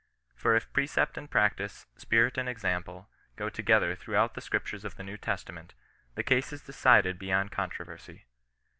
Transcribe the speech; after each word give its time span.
For 0.35 0.55
if 0.55 0.73
preciept 0.73 1.15
and 1.15 1.29
prac 1.29 1.57
tice, 1.57 1.85
spirit 1.95 2.35
and 2.39 2.49
example, 2.49 3.07
go 3.35 3.49
together 3.51 3.93
throughout 3.95 4.33
the 4.33 4.41
Scriptures 4.41 4.83
of 4.83 4.95
the 4.95 5.03
New 5.03 5.15
Testament, 5.15 5.75
the 6.15 6.23
case 6.23 6.51
is 6.51 6.63
decided 6.63 7.19
beyond 7.19 7.51
controversy. 7.51 8.25